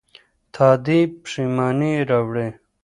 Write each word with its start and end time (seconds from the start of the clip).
تادي 0.53 0.99
پښيماني 1.21 1.91
راوړي. 2.09 2.47